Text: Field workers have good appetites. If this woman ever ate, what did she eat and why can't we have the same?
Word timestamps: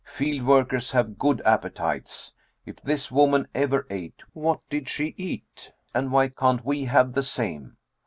Field 0.03 0.41
workers 0.47 0.93
have 0.93 1.19
good 1.19 1.43
appetites. 1.45 2.33
If 2.65 2.77
this 2.81 3.11
woman 3.11 3.47
ever 3.53 3.85
ate, 3.91 4.23
what 4.33 4.61
did 4.67 4.89
she 4.89 5.13
eat 5.15 5.71
and 5.93 6.11
why 6.11 6.29
can't 6.29 6.65
we 6.65 6.85
have 6.85 7.13
the 7.13 7.21
same? 7.21 7.77